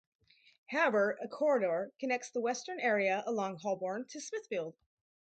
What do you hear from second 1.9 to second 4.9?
connects the western area along Holborn to Smithfield.